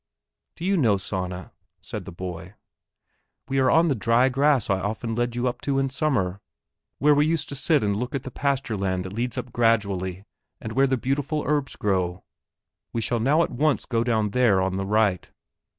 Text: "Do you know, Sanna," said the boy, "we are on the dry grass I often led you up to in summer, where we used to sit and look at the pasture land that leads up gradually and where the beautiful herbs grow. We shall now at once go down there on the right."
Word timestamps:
"Do 0.55 0.65
you 0.65 0.77
know, 0.77 0.97
Sanna," 0.97 1.51
said 1.79 2.05
the 2.05 2.11
boy, 2.11 2.55
"we 3.47 3.59
are 3.59 3.69
on 3.69 3.87
the 3.87 3.93
dry 3.93 4.29
grass 4.29 4.67
I 4.67 4.79
often 4.79 5.13
led 5.13 5.35
you 5.35 5.47
up 5.47 5.61
to 5.61 5.77
in 5.77 5.91
summer, 5.91 6.41
where 6.97 7.13
we 7.13 7.27
used 7.27 7.49
to 7.49 7.55
sit 7.55 7.83
and 7.83 7.95
look 7.95 8.15
at 8.15 8.23
the 8.23 8.31
pasture 8.31 8.75
land 8.75 9.05
that 9.05 9.13
leads 9.13 9.37
up 9.37 9.53
gradually 9.53 10.25
and 10.59 10.71
where 10.73 10.87
the 10.87 10.97
beautiful 10.97 11.43
herbs 11.45 11.75
grow. 11.75 12.23
We 12.93 13.01
shall 13.01 13.19
now 13.19 13.43
at 13.43 13.51
once 13.51 13.85
go 13.85 14.03
down 14.03 14.31
there 14.31 14.59
on 14.59 14.75
the 14.75 14.87
right." 14.87 15.29